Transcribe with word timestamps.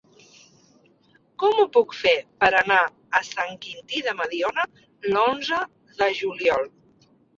Com 1.43 1.59
ho 1.63 1.65
puc 1.75 1.93
fer 1.97 2.13
per 2.45 2.49
anar 2.61 2.79
a 3.19 3.21
Sant 3.27 3.53
Quintí 3.67 4.01
de 4.09 4.15
Mediona 4.23 4.65
l'onze 5.13 5.61
de 6.01 6.09
juliol? 6.23 6.67